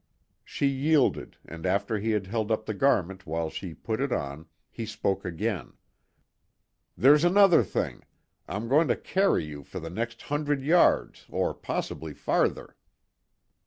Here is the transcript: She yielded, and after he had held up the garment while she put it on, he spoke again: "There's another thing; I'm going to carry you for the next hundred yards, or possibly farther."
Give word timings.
She 0.43 0.65
yielded, 0.65 1.37
and 1.45 1.63
after 1.63 1.99
he 1.99 2.09
had 2.09 2.25
held 2.25 2.49
up 2.51 2.65
the 2.65 2.73
garment 2.73 3.27
while 3.27 3.51
she 3.51 3.75
put 3.75 4.01
it 4.01 4.11
on, 4.11 4.47
he 4.71 4.83
spoke 4.83 5.23
again: 5.23 5.73
"There's 6.97 7.23
another 7.23 7.61
thing; 7.63 8.01
I'm 8.47 8.67
going 8.67 8.87
to 8.87 8.95
carry 8.95 9.43
you 9.45 9.63
for 9.63 9.79
the 9.79 9.91
next 9.91 10.23
hundred 10.23 10.63
yards, 10.63 11.27
or 11.29 11.53
possibly 11.53 12.15
farther." 12.15 12.75